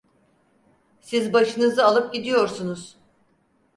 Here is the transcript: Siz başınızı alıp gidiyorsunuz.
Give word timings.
Siz 1.01 1.33
başınızı 1.33 1.85
alıp 1.85 2.13
gidiyorsunuz. 2.13 2.97